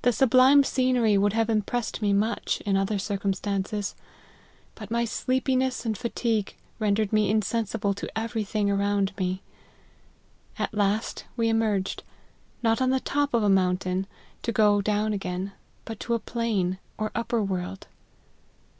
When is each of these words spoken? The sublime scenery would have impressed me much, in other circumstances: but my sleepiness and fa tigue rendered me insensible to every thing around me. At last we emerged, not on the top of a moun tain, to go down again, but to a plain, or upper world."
The 0.00 0.14
sublime 0.14 0.64
scenery 0.64 1.18
would 1.18 1.34
have 1.34 1.50
impressed 1.50 2.00
me 2.00 2.14
much, 2.14 2.62
in 2.64 2.74
other 2.74 2.98
circumstances: 2.98 3.94
but 4.74 4.90
my 4.90 5.04
sleepiness 5.04 5.84
and 5.84 5.94
fa 5.98 6.08
tigue 6.08 6.54
rendered 6.78 7.12
me 7.12 7.28
insensible 7.30 7.92
to 7.92 8.10
every 8.18 8.44
thing 8.44 8.70
around 8.70 9.12
me. 9.18 9.42
At 10.58 10.72
last 10.72 11.26
we 11.36 11.50
emerged, 11.50 12.02
not 12.62 12.80
on 12.80 12.88
the 12.88 13.00
top 13.00 13.34
of 13.34 13.42
a 13.42 13.50
moun 13.50 13.76
tain, 13.76 14.06
to 14.42 14.52
go 14.52 14.80
down 14.80 15.12
again, 15.12 15.52
but 15.84 16.00
to 16.00 16.14
a 16.14 16.18
plain, 16.18 16.78
or 16.96 17.12
upper 17.14 17.42
world." 17.42 17.88